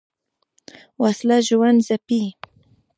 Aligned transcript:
وسله 1.01 1.37
ژوند 1.47 1.79
ځپي 1.87 2.21